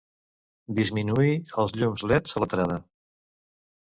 [0.79, 2.79] Disminuir els llums led a l'entrada.